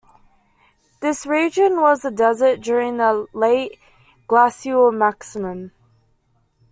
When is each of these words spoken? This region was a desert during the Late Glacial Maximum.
This 0.99 1.27
region 1.27 1.79
was 1.79 2.03
a 2.03 2.09
desert 2.09 2.59
during 2.59 2.97
the 2.97 3.27
Late 3.33 3.77
Glacial 4.27 4.91
Maximum. 4.91 5.69